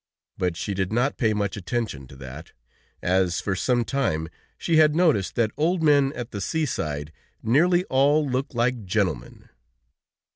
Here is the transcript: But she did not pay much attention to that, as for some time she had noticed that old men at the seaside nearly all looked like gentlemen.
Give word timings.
But 0.35 0.57
she 0.57 0.73
did 0.73 0.91
not 0.91 1.15
pay 1.19 1.31
much 1.31 1.55
attention 1.55 2.07
to 2.07 2.15
that, 2.15 2.53
as 3.03 3.39
for 3.39 3.55
some 3.55 3.85
time 3.85 4.29
she 4.57 4.77
had 4.77 4.95
noticed 4.95 5.35
that 5.35 5.51
old 5.57 5.83
men 5.83 6.11
at 6.13 6.31
the 6.31 6.41
seaside 6.41 7.11
nearly 7.43 7.83
all 7.83 8.27
looked 8.27 8.55
like 8.55 8.85
gentlemen. 8.87 9.49